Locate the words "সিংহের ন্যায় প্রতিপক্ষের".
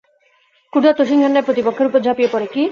1.01-1.89